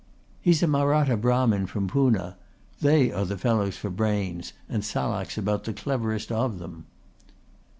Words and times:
"He's 0.41 0.63
a 0.63 0.67
Mahratta 0.67 1.15
Brahmin 1.15 1.67
from 1.67 1.87
Poona. 1.87 2.35
They 2.81 3.11
are 3.11 3.23
the 3.23 3.37
fellows 3.37 3.77
for 3.77 3.91
brains, 3.91 4.51
and 4.67 4.83
Salak's 4.83 5.37
about 5.37 5.65
the 5.65 5.73
cleverest 5.73 6.31
of 6.31 6.57
them." 6.57 6.85